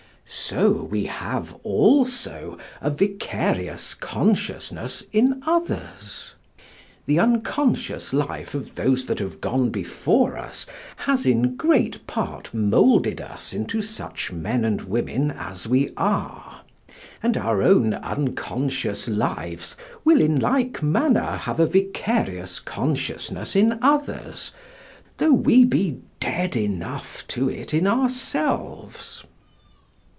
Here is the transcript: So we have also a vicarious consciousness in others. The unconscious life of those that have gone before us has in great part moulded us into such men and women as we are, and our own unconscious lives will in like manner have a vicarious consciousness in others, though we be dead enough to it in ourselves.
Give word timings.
So 0.33 0.71
we 0.89 1.05
have 1.07 1.55
also 1.63 2.57
a 2.79 2.89
vicarious 2.89 3.93
consciousness 3.93 5.03
in 5.11 5.43
others. 5.45 6.35
The 7.05 7.19
unconscious 7.19 8.13
life 8.13 8.53
of 8.53 8.75
those 8.75 9.07
that 9.07 9.19
have 9.19 9.41
gone 9.41 9.71
before 9.71 10.37
us 10.37 10.65
has 10.97 11.25
in 11.25 11.57
great 11.57 12.07
part 12.07 12.53
moulded 12.53 13.19
us 13.19 13.51
into 13.51 13.81
such 13.81 14.31
men 14.31 14.63
and 14.63 14.81
women 14.83 15.31
as 15.31 15.67
we 15.67 15.89
are, 15.97 16.61
and 17.21 17.35
our 17.35 17.61
own 17.61 17.93
unconscious 17.93 19.09
lives 19.09 19.75
will 20.05 20.21
in 20.21 20.39
like 20.39 20.81
manner 20.81 21.35
have 21.37 21.59
a 21.59 21.65
vicarious 21.67 22.61
consciousness 22.61 23.53
in 23.53 23.79
others, 23.81 24.51
though 25.17 25.33
we 25.33 25.65
be 25.65 25.99
dead 26.21 26.55
enough 26.55 27.25
to 27.27 27.49
it 27.49 27.73
in 27.73 27.85
ourselves. 27.85 29.25